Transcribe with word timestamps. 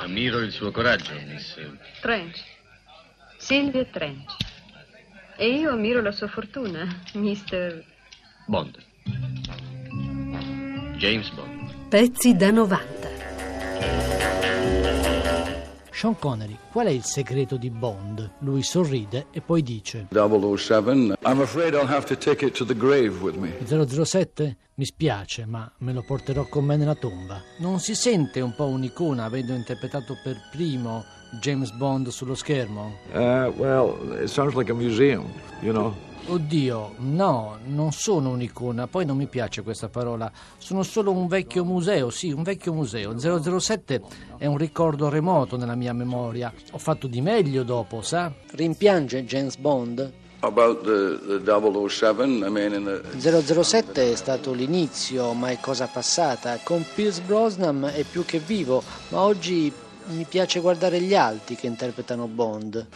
Ammiro 0.00 0.38
il 0.38 0.52
suo 0.52 0.70
coraggio, 0.70 1.12
miss. 1.26 1.56
Trench. 2.00 2.42
Silvia 3.36 3.84
Trench. 3.84 4.36
E 5.36 5.48
io 5.48 5.70
ammiro 5.70 6.00
la 6.00 6.12
sua 6.12 6.28
fortuna, 6.28 6.86
mister... 7.14 7.84
Bond. 8.46 8.76
James 10.96 11.30
Bond. 11.30 11.88
Pezzi 11.88 12.36
da 12.36 12.50
90. 12.50 12.96
Sean 15.90 16.16
Connery, 16.16 16.56
qual 16.70 16.86
è 16.86 16.90
il 16.90 17.02
segreto 17.02 17.56
di 17.56 17.70
Bond? 17.70 18.34
Lui 18.40 18.62
sorride 18.62 19.26
e 19.32 19.40
poi 19.40 19.62
dice 19.62 20.06
007, 20.10 21.16
I'm 21.24 21.40
afraid 21.40 21.74
I'll 21.74 21.88
have 21.88 22.06
to 22.06 22.16
take 22.16 22.46
it 22.46 22.56
to 22.56 22.64
the 22.64 22.76
grave 22.76 23.20
with 23.20 23.34
me. 23.34 23.50
007? 23.66 24.56
Mi 24.78 24.84
spiace, 24.84 25.44
ma 25.44 25.68
me 25.78 25.92
lo 25.92 26.02
porterò 26.02 26.46
con 26.46 26.64
me 26.64 26.76
nella 26.76 26.94
tomba. 26.94 27.42
Non 27.58 27.80
si 27.80 27.96
sente 27.96 28.40
un 28.40 28.54
po' 28.54 28.66
un'icona 28.66 29.24
avendo 29.24 29.52
interpretato 29.52 30.16
per 30.22 30.36
primo 30.52 31.04
James 31.40 31.72
Bond 31.72 32.06
sullo 32.10 32.36
schermo? 32.36 32.98
Uh, 33.12 33.52
well, 33.56 34.22
it 34.22 34.28
sounds 34.28 34.54
like 34.54 34.70
a 34.70 34.74
museum, 34.74 35.32
you 35.62 35.72
know. 35.72 35.92
Oddio, 36.26 36.94
no, 36.98 37.58
non 37.64 37.90
sono 37.90 38.30
un'icona, 38.30 38.86
poi 38.86 39.04
non 39.04 39.16
mi 39.16 39.26
piace 39.26 39.62
questa 39.62 39.88
parola. 39.88 40.30
Sono 40.58 40.84
solo 40.84 41.10
un 41.10 41.26
vecchio 41.26 41.64
museo, 41.64 42.10
sì, 42.10 42.30
un 42.30 42.44
vecchio 42.44 42.72
museo. 42.72 43.18
007 43.18 44.00
è 44.36 44.46
un 44.46 44.58
ricordo 44.58 45.08
remoto 45.08 45.56
nella 45.56 45.74
mia 45.74 45.92
memoria. 45.92 46.52
Ho 46.70 46.78
fatto 46.78 47.08
di 47.08 47.20
meglio 47.20 47.64
dopo, 47.64 48.00
sa? 48.00 48.32
Rimpiange 48.52 49.24
James 49.24 49.56
Bond? 49.56 50.26
About 50.40 50.84
the, 50.84 51.40
the 51.40 51.88
007, 51.88 52.44
I 52.44 52.48
mean, 52.48 52.72
in 52.72 52.84
the... 52.84 53.02
007 53.18 54.12
è 54.12 54.14
stato 54.14 54.52
l'inizio, 54.52 55.32
ma 55.32 55.50
è 55.50 55.58
cosa 55.60 55.88
passata. 55.88 56.60
Con 56.62 56.84
Pierce 56.94 57.22
Brosnan 57.22 57.90
è 57.92 58.04
più 58.04 58.24
che 58.24 58.38
vivo, 58.38 58.82
ma 59.08 59.20
oggi 59.20 59.72
mi 60.10 60.24
piace 60.28 60.60
guardare 60.60 61.00
gli 61.00 61.14
altri 61.14 61.56
che 61.56 61.66
interpretano 61.66 62.28
Bond. 62.28 62.86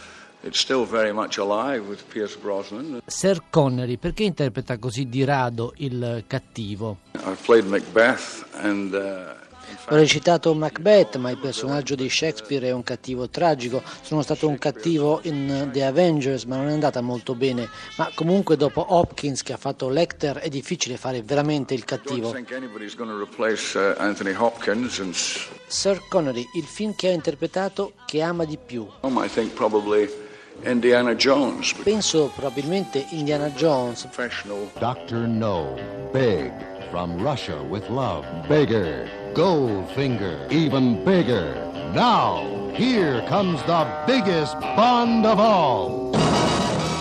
It's 0.45 0.59
still 0.59 0.85
very 0.85 1.11
much 1.11 1.37
alive 1.37 1.87
with 1.87 2.03
Pierce 2.09 2.37
Brosnan. 2.37 3.01
Sir 3.05 3.41
Connery, 3.49 3.97
perché 3.97 4.23
interpreta 4.23 4.77
così 4.77 5.07
di 5.07 5.23
rado 5.23 5.73
il 5.77 6.23
cattivo? 6.27 6.97
I've 7.13 7.41
played 7.43 7.65
Macbeth 7.65 8.45
and 8.61 8.93
uh, 8.93 9.42
Ho 9.89 9.95
recitato 9.95 10.53
Macbeth, 10.53 11.17
ma 11.17 11.29
il 11.29 11.37
personaggio 11.37 11.95
di 11.95 12.09
Shakespeare 12.09 12.67
è 12.67 12.71
un 12.71 12.83
cattivo 12.83 13.27
tragico. 13.27 13.83
Sono 14.01 14.21
stato 14.21 14.47
un 14.47 14.57
cattivo 14.57 15.19
in 15.23 15.69
The 15.73 15.83
Avengers, 15.83 16.45
ma 16.45 16.55
non 16.55 16.69
è 16.69 16.71
andata 16.71 17.01
molto 17.01 17.35
bene. 17.35 17.67
Ma 17.97 18.09
comunque 18.15 18.55
dopo 18.55 18.85
Hopkins 18.87 19.43
che 19.43 19.51
ha 19.51 19.57
fatto 19.57 19.89
Lecter 19.89 20.37
è 20.37 20.47
difficile 20.47 20.95
fare 20.95 21.21
veramente 21.21 21.73
il 21.73 21.83
cattivo. 21.83 22.29
uh, 22.29 22.45
Sir 25.67 26.01
Connery, 26.07 26.47
il 26.55 26.63
film 26.63 26.95
che 26.95 27.09
ha 27.09 27.11
interpretato 27.11 27.93
che 28.05 28.21
ama 28.21 28.45
di 28.45 28.57
più. 28.63 28.87
Indiana 30.63 31.13
Jones. 31.15 31.73
Penso 31.83 32.31
probabilmente 32.33 33.05
Indiana 33.09 33.49
Jones. 33.49 34.05
Professional 34.05 34.69
Dr. 34.79 35.27
No, 35.27 35.75
big, 36.13 36.53
from 36.89 37.17
Russia 37.21 37.59
with 37.59 37.89
love, 37.89 38.25
bigger, 38.47 39.09
Goldfinger, 39.33 40.45
even 40.51 41.03
bigger. 41.03 41.55
Now, 41.93 42.69
here 42.73 43.23
comes 43.27 43.59
the 43.65 43.85
biggest 44.05 44.55
Bond 44.75 45.25
of 45.25 45.39
all. 45.39 46.11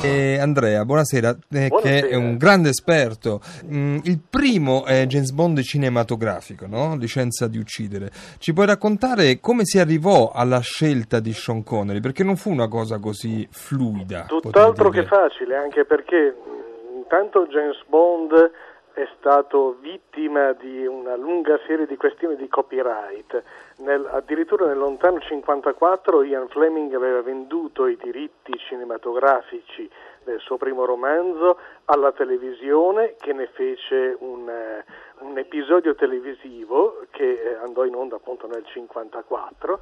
E 0.02 0.38
Andrea, 0.38 0.84
buonasera, 0.84 1.30
eh, 1.30 1.36
che 1.60 1.68
Buonasera. 1.68 2.06
è 2.08 2.14
un 2.14 2.36
grande 2.38 2.70
esperto. 2.70 3.40
Mm, 3.70 3.98
il 4.04 4.18
primo 4.28 4.84
è 4.86 5.06
James 5.06 5.30
Bond 5.30 5.60
cinematografico, 5.60 6.66
no? 6.66 6.96
Licenza 6.96 7.46
di 7.48 7.58
uccidere. 7.58 8.10
Ci 8.38 8.52
puoi 8.54 8.64
raccontare 8.66 9.38
come 9.38 9.64
si 9.64 9.78
arrivò 9.78 10.32
alla 10.34 10.60
scelta 10.60 11.20
di 11.20 11.32
Sean 11.34 11.62
Connery? 11.62 12.00
Perché 12.00 12.24
non 12.24 12.36
fu 12.36 12.50
una 12.50 12.66
cosa 12.66 12.98
così 12.98 13.46
fluida. 13.50 14.24
Tutt'altro 14.26 14.88
che 14.88 15.04
facile, 15.04 15.54
anche 15.56 15.84
perché 15.84 16.34
mh, 16.34 16.96
intanto 16.96 17.46
James 17.46 17.78
Bond 17.88 18.50
è 18.94 19.08
stato 19.18 19.76
vittima 19.80 20.52
di 20.52 20.86
una 20.86 21.16
lunga 21.16 21.58
serie 21.66 21.86
di 21.86 21.96
questioni 21.96 22.36
di 22.36 22.48
copyright. 22.48 23.42
Nel- 23.78 24.08
addirittura 24.10 24.66
nel 24.66 24.78
lontano 24.78 25.18
54 25.18 26.22
Ian 26.22 26.48
Fleming 26.48 26.92
aveva 26.94 27.22
venduto 27.22 27.86
i 27.86 27.96
diritti 27.96 28.56
cinematografici 28.58 29.88
del 30.24 30.38
suo 30.40 30.56
primo 30.56 30.84
romanzo 30.84 31.58
alla 31.86 32.12
televisione 32.12 33.16
che 33.18 33.32
ne 33.32 33.46
fece 33.46 34.16
un, 34.20 34.48
eh, 34.48 34.84
un 35.20 35.38
episodio 35.38 35.94
televisivo 35.94 37.04
che 37.10 37.32
eh, 37.32 37.54
andò 37.54 37.84
in 37.84 37.94
onda 37.94 38.16
appunto 38.16 38.46
nel 38.46 38.64
54 38.64 39.80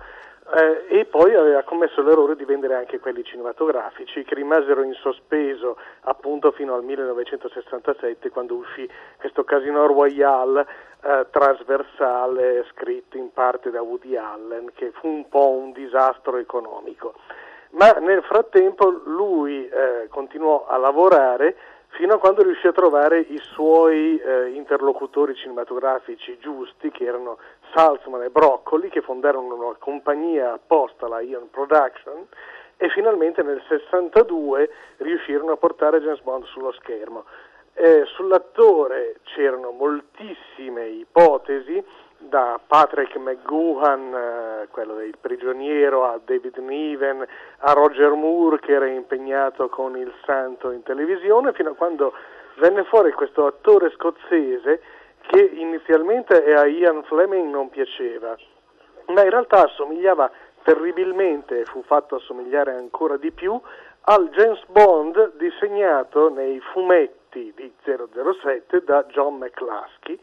eh, 0.52 0.86
e 0.88 1.04
poi 1.04 1.34
aveva 1.34 1.62
commesso 1.62 2.02
l'errore 2.02 2.36
di 2.36 2.44
vendere 2.44 2.74
anche 2.74 2.98
quelli 2.98 3.22
cinematografici 3.24 4.24
che 4.24 4.34
rimasero 4.34 4.82
in 4.82 4.94
sospeso 4.94 5.76
appunto 6.02 6.50
fino 6.52 6.74
al 6.74 6.84
1967 6.84 8.30
quando 8.30 8.54
uscì 8.54 8.88
questo 9.18 9.44
Casino 9.44 9.86
Royale 9.86 10.66
eh, 11.02 11.26
trasversale 11.30 12.66
scritto 12.70 13.16
in 13.16 13.32
parte 13.32 13.70
da 13.70 13.82
Woody 13.82 14.16
Allen 14.16 14.72
che 14.74 14.90
fu 14.92 15.08
un 15.08 15.28
po' 15.28 15.50
un 15.50 15.72
disastro 15.72 16.36
economico. 16.36 17.14
Ma 17.70 17.92
nel 17.92 18.22
frattempo 18.22 18.88
lui 19.04 19.68
eh, 19.68 20.08
continuò 20.08 20.66
a 20.66 20.76
lavorare 20.76 21.56
fino 21.90 22.14
a 22.14 22.18
quando 22.18 22.42
riuscì 22.42 22.66
a 22.66 22.72
trovare 22.72 23.20
i 23.20 23.38
suoi 23.38 24.18
eh, 24.18 24.48
interlocutori 24.48 25.34
cinematografici 25.34 26.38
giusti, 26.38 26.90
che 26.90 27.04
erano 27.04 27.38
Salzman 27.74 28.22
e 28.22 28.30
Broccoli, 28.30 28.88
che 28.88 29.00
fondarono 29.00 29.54
una 29.54 29.76
compagnia 29.78 30.52
apposta, 30.52 31.08
la 31.08 31.20
Ion 31.20 31.50
Production, 31.50 32.26
e 32.76 32.88
finalmente 32.90 33.42
nel 33.42 33.62
62 33.68 34.70
riuscirono 34.98 35.52
a 35.52 35.56
portare 35.56 36.00
James 36.00 36.20
Bond 36.20 36.44
sullo 36.46 36.72
schermo. 36.72 37.24
Eh, 37.74 38.04
sull'attore 38.14 39.16
c'erano 39.24 39.70
moltissime 39.70 40.86
ipotesi, 40.86 41.82
da 42.20 42.60
Patrick 42.64 43.16
McGoohan, 43.16 44.14
eh, 44.14 44.68
quello 44.70 44.94
del 44.94 45.14
prigioniero, 45.18 46.04
a 46.04 46.20
David 46.22 46.58
Niven, 46.58 47.26
a 47.58 47.72
Roger 47.72 48.12
Moore 48.12 48.60
che 48.60 48.72
era 48.72 48.86
impegnato 48.86 49.68
con 49.68 49.96
il 49.96 50.12
santo 50.24 50.70
in 50.70 50.82
televisione, 50.82 51.52
fino 51.54 51.70
a 51.70 51.74
quando 51.74 52.12
venne 52.56 52.84
fuori 52.84 53.12
questo 53.12 53.46
attore 53.46 53.90
scozzese 53.92 54.82
che 55.30 55.40
inizialmente 55.40 56.52
a 56.54 56.66
Ian 56.66 57.04
Fleming 57.04 57.52
non 57.52 57.68
piaceva, 57.68 58.36
ma 59.06 59.22
in 59.22 59.30
realtà 59.30 59.62
assomigliava 59.62 60.28
terribilmente, 60.64 61.60
e 61.60 61.64
fu 61.66 61.84
fatto 61.84 62.16
assomigliare 62.16 62.74
ancora 62.74 63.16
di 63.16 63.30
più, 63.30 63.58
al 64.02 64.28
James 64.30 64.60
Bond 64.66 65.36
disegnato 65.36 66.30
nei 66.30 66.58
fumetti 66.72 67.52
di 67.54 67.72
007 67.84 68.82
da 68.82 69.04
John 69.04 69.36
McCluskey, 69.36 70.18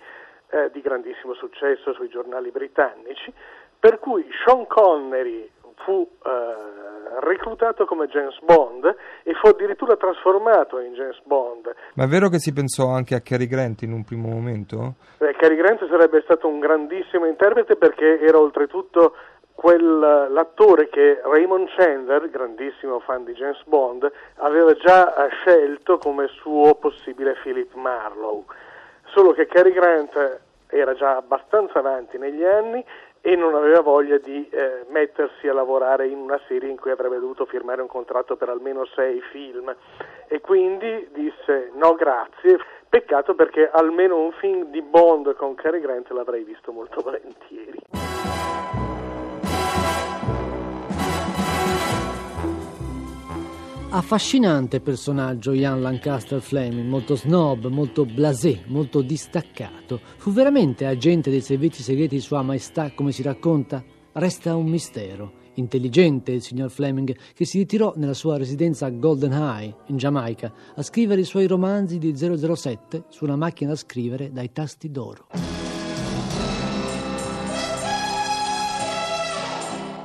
eh, 0.49 0.71
di 0.71 0.81
grandissimo 0.81 1.33
successo 1.35 1.93
sui 1.93 2.09
giornali 2.09 2.51
britannici, 2.51 3.31
per 3.79 3.99
cui 3.99 4.29
Sean 4.43 4.67
Connery 4.67 5.49
fu 5.85 6.05
eh, 6.25 6.96
reclutato 7.21 7.85
come 7.85 8.07
James 8.07 8.37
Bond 8.41 8.95
e 9.23 9.33
fu 9.33 9.47
addirittura 9.47 9.95
trasformato 9.95 10.79
in 10.79 10.93
James 10.93 11.19
Bond. 11.23 11.73
Ma 11.93 12.03
è 12.03 12.07
vero 12.07 12.29
che 12.29 12.39
si 12.39 12.53
pensò 12.53 12.89
anche 12.89 13.15
a 13.15 13.21
Cary 13.21 13.47
Grant 13.47 13.81
in 13.81 13.91
un 13.91 14.03
primo 14.03 14.27
momento? 14.27 14.95
Beh, 15.17 15.33
Cary 15.33 15.55
Grant 15.55 15.87
sarebbe 15.87 16.21
stato 16.23 16.47
un 16.47 16.59
grandissimo 16.59 17.25
interprete 17.25 17.75
perché 17.75 18.19
era 18.19 18.39
oltretutto 18.39 19.15
quel, 19.57 20.27
l'attore 20.29 20.87
che 20.87 21.19
Raymond 21.23 21.67
Chandler, 21.75 22.29
grandissimo 22.29 22.99
fan 22.99 23.23
di 23.23 23.33
James 23.33 23.61
Bond, 23.65 24.09
aveva 24.35 24.73
già 24.73 25.25
eh, 25.25 25.29
scelto 25.29 25.97
come 25.97 26.27
suo 26.27 26.75
possibile 26.75 27.35
Philip 27.41 27.73
Marlowe. 27.73 28.43
Solo 29.13 29.31
che 29.33 29.47
Cary 29.47 29.71
Grant 29.71 30.41
era 30.67 30.93
già 30.93 31.15
abbastanza 31.15 31.79
avanti 31.79 32.17
negli 32.17 32.43
anni 32.43 32.83
e 33.21 33.35
non 33.35 33.55
aveva 33.55 33.81
voglia 33.81 34.17
di 34.17 34.47
eh, 34.49 34.85
mettersi 34.89 35.47
a 35.47 35.53
lavorare 35.53 36.07
in 36.07 36.17
una 36.17 36.39
serie 36.47 36.69
in 36.69 36.77
cui 36.77 36.91
avrebbe 36.91 37.19
dovuto 37.19 37.45
firmare 37.45 37.81
un 37.81 37.87
contratto 37.87 38.35
per 38.35 38.49
almeno 38.49 38.85
sei 38.85 39.21
film 39.31 39.75
e 40.27 40.41
quindi 40.41 41.09
disse 41.11 41.71
no 41.73 41.95
grazie, 41.95 42.59
peccato 42.89 43.35
perché 43.35 43.69
almeno 43.71 44.17
un 44.19 44.31
film 44.33 44.65
di 44.65 44.81
Bond 44.81 45.35
con 45.35 45.55
Cary 45.55 45.79
Grant 45.79 46.09
l'avrei 46.11 46.43
visto 46.43 46.71
molto 46.71 47.01
volentieri. 47.03 47.96
Affascinante 53.97 54.79
personaggio 54.79 55.53
Ian 55.53 55.81
Lancaster 55.81 56.39
Fleming, 56.39 56.87
molto 56.87 57.15
snob, 57.15 57.65
molto 57.65 58.05
blasé, 58.05 58.61
molto 58.67 59.01
distaccato. 59.01 59.99
Fu 60.17 60.31
veramente 60.31 60.85
agente 60.85 61.31
dei 61.31 61.41
servizi 61.41 61.81
segreti 61.81 62.13
di 62.13 62.21
Sua 62.21 62.43
Maestà, 62.43 62.91
come 62.93 63.11
si 63.11 63.23
racconta? 63.23 63.83
Resta 64.11 64.55
un 64.55 64.67
mistero. 64.67 65.33
Intelligente 65.55 66.31
il 66.31 66.43
signor 66.43 66.69
Fleming, 66.69 67.17
che 67.33 67.45
si 67.45 67.57
ritirò 67.57 67.93
nella 67.95 68.13
sua 68.13 68.37
residenza 68.37 68.85
a 68.85 68.91
Golden 68.91 69.31
High, 69.31 69.73
in 69.87 69.97
Giamaica, 69.97 70.53
a 70.75 70.83
scrivere 70.83 71.21
i 71.21 71.25
suoi 71.25 71.47
romanzi 71.47 71.97
di 71.97 72.15
007 72.15 73.05
su 73.09 73.23
una 73.23 73.35
macchina 73.35 73.71
da 73.71 73.77
scrivere 73.77 74.31
dai 74.31 74.51
tasti 74.51 74.91
d'oro. 74.91 75.25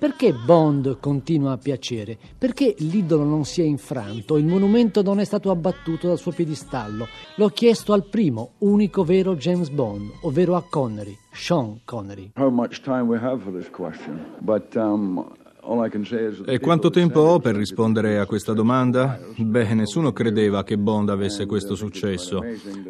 Perché 0.03 0.33
Bond 0.33 0.99
continua 0.99 1.53
a 1.53 1.59
piacere? 1.59 2.19
Perché 2.37 2.75
l'idolo 2.79 3.23
non 3.23 3.45
si 3.45 3.61
è 3.61 3.65
infranto, 3.65 4.37
il 4.37 4.45
monumento 4.45 5.01
non 5.01 5.21
è 5.21 5.25
stato 5.25 5.49
abbattuto 5.49 6.09
dal 6.09 6.19
suo 6.19 6.33
piedistallo? 6.33 7.07
L'ho 7.37 7.49
chiesto 7.51 7.93
al 7.93 8.09
primo, 8.09 8.55
unico 8.59 9.05
vero 9.05 9.37
James 9.37 9.69
Bond, 9.69 10.11
ovvero 10.23 10.57
a 10.57 10.65
Connery, 10.69 11.17
Sean 11.31 11.83
Connery. 11.85 12.33
How 12.35 12.51
much 12.51 12.81
time 12.81 13.03
we 13.03 13.17
have 13.17 13.45
for 13.45 13.53
this 13.53 13.71
question, 13.71 14.27
but 14.41 14.75
um, 14.75 15.25
E 16.45 16.59
quanto 16.59 16.91
tempo 16.91 17.21
ho 17.21 17.39
per 17.39 17.55
rispondere 17.55 18.19
a 18.19 18.27
questa 18.27 18.53
domanda? 18.53 19.21
Beh, 19.37 19.75
nessuno 19.75 20.13
credeva 20.13 20.65
che 20.65 20.77
Bond 20.77 21.09
avesse 21.09 21.47
questo 21.47 21.77
successo. 21.77 22.43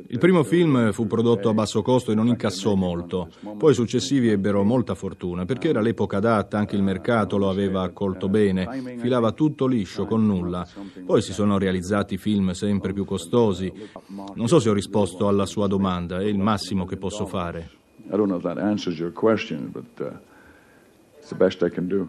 Il 0.06 0.18
primo 0.18 0.42
film 0.42 0.90
fu 0.92 1.06
prodotto 1.06 1.50
a 1.50 1.54
basso 1.54 1.82
costo 1.82 2.12
e 2.12 2.14
non 2.14 2.28
incassò 2.28 2.74
molto. 2.74 3.28
Poi 3.58 3.72
i 3.72 3.74
successivi 3.74 4.30
ebbero 4.30 4.62
molta 4.62 4.94
fortuna, 4.94 5.44
perché 5.44 5.68
era 5.68 5.82
l'epoca 5.82 6.16
adatta, 6.16 6.56
anche 6.56 6.74
il 6.74 6.82
mercato 6.82 7.36
lo 7.36 7.50
aveva 7.50 7.82
accolto 7.82 8.30
bene, 8.30 8.96
filava 8.96 9.32
tutto 9.32 9.66
liscio, 9.66 10.06
con 10.06 10.24
nulla. 10.24 10.66
Poi 11.04 11.20
si 11.20 11.34
sono 11.34 11.58
realizzati 11.58 12.16
film 12.16 12.52
sempre 12.52 12.94
più 12.94 13.04
costosi. 13.04 13.70
Non 14.34 14.48
so 14.48 14.58
se 14.58 14.70
ho 14.70 14.74
risposto 14.74 15.28
alla 15.28 15.44
sua 15.44 15.66
domanda, 15.66 16.20
è 16.20 16.24
il 16.24 16.38
massimo 16.38 16.86
che 16.86 16.96
posso 16.96 17.26
fare. 17.26 17.68
I 18.06 18.16
don't 18.16 18.28
know 18.28 18.38
if 18.38 18.42
that 18.42 18.58
answers 18.58 18.98
your 18.98 19.12
question, 19.12 19.70
but 19.70 20.00
uh, 20.00 20.16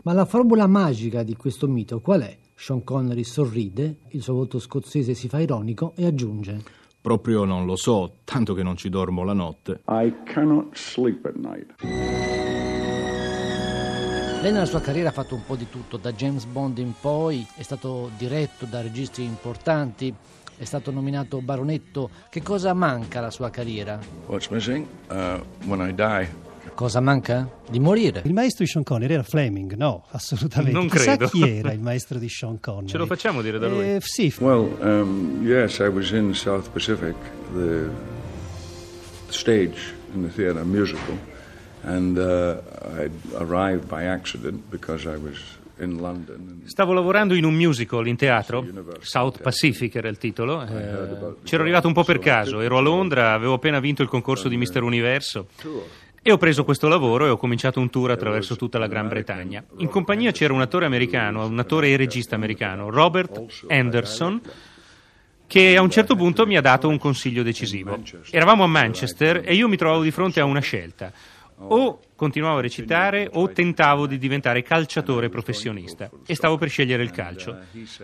Ma 0.04 0.14
la 0.14 0.26
formula 0.26 0.68
magica 0.68 1.24
di 1.24 1.36
questo 1.36 1.68
mito 1.68 2.02
qual 2.02 2.22
è? 2.22 2.38
Sean 2.56 2.84
Connery 2.84 3.24
sorride, 3.24 3.98
il 4.10 4.22
suo 4.22 4.34
volto 4.34 4.60
scozzese 4.60 5.14
si 5.14 5.28
fa 5.28 5.40
ironico 5.40 5.94
e 5.96 6.06
aggiunge: 6.06 6.64
Proprio 7.02 7.44
non 7.44 7.66
lo 7.66 7.76
so, 7.76 8.20
tanto 8.24 8.54
che 8.54 8.64
non 8.64 8.78
ci 8.78 8.90
dormo 8.90 9.24
la 9.24 9.34
notte. 9.34 9.82
I 9.88 10.14
cannot 10.24 10.76
sleep 10.76 11.26
at 11.26 11.36
night. 11.36 11.74
Lei 14.42 14.52
nella 14.52 14.66
sua 14.66 14.82
carriera 14.82 15.10
ha 15.10 15.14
fatto 15.14 15.36
un 15.36 15.44
po' 15.46 15.56
di 15.56 15.70
tutto, 15.70 15.96
da 15.98 16.12
James 16.12 16.46
Bond 16.46 16.78
in 16.78 16.94
poi, 17.00 17.48
è 17.56 17.62
stato 17.62 18.10
diretto 18.18 18.66
da 18.66 18.82
registi 18.82 19.24
importanti, 19.24 20.14
è 20.58 20.64
stato 20.66 20.92
nominato 20.92 21.42
baronetto. 21.42 22.10
Che 22.30 22.42
cosa 22.42 22.74
manca 22.74 23.20
alla 23.20 23.32
sua 23.32 23.50
carriera? 23.50 24.00
What's 24.28 24.50
missing? 24.50 24.86
Uh, 25.10 25.40
when 25.66 25.80
I 25.80 25.94
die. 25.94 26.43
Cosa 26.76 27.00
manca? 27.00 27.48
Di 27.70 27.80
morire. 27.80 28.22
Il 28.26 28.34
maestro 28.34 28.64
di 28.66 28.70
Sean 28.70 28.84
Connery 28.84 29.14
era 29.14 29.24
Fleming? 29.24 29.76
No, 29.76 30.06
assolutamente. 30.12 30.74
Non 30.78 30.88
Chissà 30.90 31.16
credo. 31.18 31.28
chi 31.32 31.48
era 31.58 31.72
il 31.72 31.80
maestro 31.82 32.18
di 32.18 32.28
Sean 32.28 32.60
Connery. 32.60 32.88
Ce 32.88 32.98
lo 32.98 33.06
facciamo 33.06 33.42
dire 33.42 33.60
da 33.60 33.68
lui? 33.68 33.84
Eh, 33.96 34.00
sì, 34.02 34.34
Well, 34.40 34.76
um, 34.82 35.40
yes, 35.46 35.78
I 35.80 35.88
was 35.88 36.10
in 36.12 36.34
South 36.34 36.70
Pacific, 36.70 37.16
the 37.54 37.90
stage 39.30 39.94
in 40.16 40.24
the 40.24 40.34
theatre 40.34 40.64
musical, 40.64 41.16
and 41.84 42.18
uh, 42.18 42.58
I 42.98 43.10
arrived 43.38 43.88
by 43.88 44.06
accident 44.06 44.64
because 44.70 45.06
I 45.08 45.16
was 45.18 45.38
in 45.80 45.98
London. 46.00 46.36
And 46.62 46.68
Stavo 46.68 46.94
lavorando 46.94 47.36
in 47.36 47.46
un 47.46 47.54
musical 47.54 48.08
in 48.08 48.16
teatro, 48.16 48.66
South 49.02 49.42
Pacific 49.42 49.94
era 49.96 50.08
il 50.08 50.18
titolo. 50.18 50.64
eh, 50.64 51.36
c'ero 51.44 51.62
arrivato 51.62 51.88
un 51.88 51.94
po' 51.94 52.04
per 52.04 52.18
caso, 52.20 52.62
ero 52.62 52.78
a 52.78 52.82
Londra, 52.82 53.34
avevo 53.34 53.54
appena 53.54 53.80
vinto 53.80 54.02
il 54.02 54.08
concorso 54.10 54.48
di 54.48 54.58
Mister 54.58 54.82
Universo. 54.82 55.48
E 56.26 56.32
ho 56.32 56.38
preso 56.38 56.64
questo 56.64 56.88
lavoro 56.88 57.26
e 57.26 57.30
ho 57.30 57.36
cominciato 57.36 57.82
un 57.82 57.90
tour 57.90 58.12
attraverso 58.12 58.56
tutta 58.56 58.80
la 58.80 58.88
Gran 58.88 59.10
Bretagna. 59.10 59.62
In 59.80 59.90
compagnia 59.90 60.32
c'era 60.32 60.54
un 60.54 60.62
attore 60.62 60.86
americano, 60.86 61.46
un 61.46 61.60
attore 61.60 61.90
e 61.90 61.98
regista 61.98 62.36
americano, 62.36 62.90
Robert 62.90 63.44
Anderson, 63.68 64.40
che 65.46 65.76
a 65.76 65.82
un 65.82 65.90
certo 65.90 66.16
punto 66.16 66.46
mi 66.46 66.56
ha 66.56 66.62
dato 66.62 66.88
un 66.88 66.98
consiglio 66.98 67.44
decisivo. 67.44 68.02
Eravamo 68.30 68.64
a 68.64 68.68
Manchester 68.68 69.42
e 69.44 69.54
io 69.54 69.68
mi 69.68 69.76
trovavo 69.76 70.02
di 70.02 70.12
fronte 70.12 70.40
a 70.40 70.46
una 70.46 70.62
scelta. 70.62 71.12
O 71.58 72.00
continuavo 72.16 72.58
a 72.58 72.62
recitare 72.62 73.30
o 73.32 73.50
tentavo 73.50 74.08
di 74.08 74.18
diventare 74.18 74.62
calciatore 74.62 75.30
professionista 75.30 76.10
e 76.26 76.36
stavo 76.36 76.58
per 76.58 76.70
scegliere 76.70 77.04
il 77.04 77.12
calcio. 77.12 77.58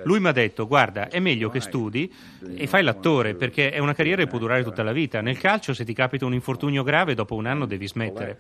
Lui 0.04 0.20
mi 0.20 0.28
ha 0.28 0.32
detto 0.32 0.68
guarda 0.68 1.10
è 1.10 1.20
meglio 1.20 1.50
che 1.50 1.60
studi 1.60 2.12
e 2.56 2.68
fai 2.68 2.84
l'attore 2.84 3.36
perché 3.36 3.72
è 3.72 3.80
una 3.80 3.94
carriera 3.94 4.24
che 4.24 4.30
può 4.30 4.40
durare 4.40 4.64
tutta 4.64 4.84
la 4.84 4.92
vita. 4.92 5.22
Nel 5.22 5.38
calcio 5.38 5.74
se 5.74 5.86
ti 5.86 5.94
capita 5.94 6.26
un 6.26 6.34
infortunio 6.34 6.84
grave 6.84 7.16
dopo 7.16 7.36
un 7.36 7.46
anno 7.46 7.66
devi 7.66 7.88
smettere. 7.88 8.38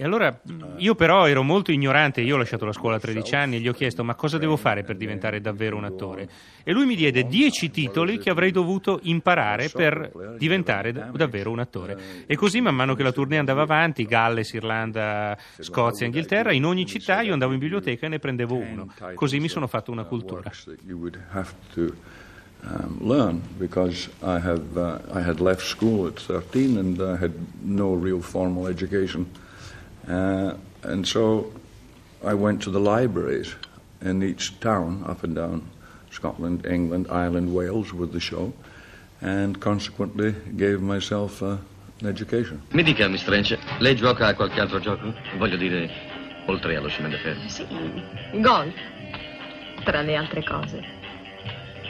E 0.00 0.04
allora 0.04 0.40
io 0.78 0.94
però 0.94 1.28
ero 1.28 1.42
molto 1.42 1.72
ignorante, 1.72 2.22
io 2.22 2.36
ho 2.36 2.38
lasciato 2.38 2.64
la 2.64 2.72
scuola 2.72 2.96
a 2.96 2.98
13 2.98 3.34
anni 3.34 3.56
e 3.56 3.60
gli 3.60 3.68
ho 3.68 3.74
chiesto 3.74 4.02
ma 4.02 4.14
cosa 4.14 4.38
devo 4.38 4.56
fare 4.56 4.82
per 4.82 4.96
diventare 4.96 5.42
davvero 5.42 5.76
un 5.76 5.84
attore? 5.84 6.26
E 6.64 6.72
lui 6.72 6.86
mi 6.86 6.96
diede 6.96 7.26
10 7.26 7.70
titoli 7.70 8.18
che 8.18 8.30
avrei 8.30 8.50
dovuto 8.50 9.00
imparare 9.02 9.68
per 9.68 10.10
diventare 10.38 10.92
da- 10.92 11.10
davvero 11.12 11.50
un 11.50 11.58
attore. 11.58 12.24
E 12.24 12.34
così 12.34 12.62
man 12.62 12.76
mano 12.76 12.94
che 12.94 13.02
la 13.02 13.12
tournée 13.12 13.36
andava 13.36 13.60
avanti, 13.60 14.06
Galles, 14.06 14.54
Irlanda, 14.54 15.36
Scozia, 15.58 16.06
Inghilterra, 16.06 16.52
in 16.52 16.64
ogni 16.64 16.86
città 16.86 17.20
io 17.20 17.34
andavo 17.34 17.52
in 17.52 17.58
biblioteca 17.58 18.06
e 18.06 18.08
ne 18.08 18.18
prendevo 18.18 18.54
uno. 18.54 18.94
Così 19.12 19.38
mi 19.38 19.48
sono 19.48 19.66
fatto 19.66 19.90
una 19.90 20.04
cultura. 20.04 20.50
have 21.32 21.52
to 21.74 21.94
um, 22.64 22.96
learn 23.00 23.42
because 23.58 24.08
I 24.22 24.38
have 24.38 24.78
uh, 24.78 24.98
I 25.12 25.20
had 25.20 25.40
left 25.40 25.62
school 25.62 26.06
at 26.06 26.18
13 26.18 26.78
and 26.78 27.00
I 27.02 27.16
had 27.16 27.32
no 27.62 27.92
real 27.92 28.22
formal 28.22 28.66
education, 28.66 29.26
uh, 30.10 30.54
and 30.82 31.06
so 31.06 31.52
I 32.24 32.34
went 32.34 32.62
to 32.62 32.70
the 32.70 32.80
libraries 32.80 33.54
in 34.02 34.22
each 34.22 34.58
town 34.60 35.04
up 35.06 35.24
and 35.24 35.34
down 35.34 35.62
Scotland, 36.10 36.66
England, 36.66 37.06
Ireland, 37.10 37.54
Wales 37.54 37.92
with 37.92 38.12
the 38.12 38.20
show, 38.20 38.52
and 39.20 39.60
consequently 39.60 40.34
gave 40.56 40.80
myself 40.80 41.42
uh, 41.42 41.56
an 42.00 42.06
education. 42.06 42.60
Mi 42.72 42.82
dica, 42.82 43.08
Miss 43.08 43.22
Trench, 43.22 43.56
lei 43.78 43.94
gioca 43.94 44.26
a 44.26 44.34
qualche 44.34 44.60
altro 44.60 44.80
gioco? 44.80 45.14
Voglio 45.38 45.56
dire, 45.56 45.88
oltre 46.46 46.76
allo 46.76 46.88
chemin. 46.88 47.16
Sì, 47.46 47.64
golf, 48.40 48.74
tra 49.84 50.02
le 50.02 50.16
altre 50.16 50.42
cose. 50.42 50.84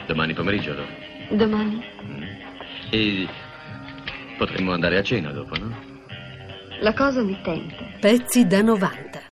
Domani 0.06 0.34
pomeriggio, 0.34 0.72
allora. 0.72 0.88
Domani 1.30 1.84
E 2.90 3.28
potremmo 4.36 4.72
andare 4.72 4.98
a 4.98 5.02
cena 5.02 5.30
dopo, 5.30 5.56
no? 5.56 5.89
La 6.80 6.94
cosa 6.94 7.22
mi 7.22 7.36
tenta. 7.42 7.84
Pezzi 8.00 8.46
da 8.46 8.62
90. 8.62 9.20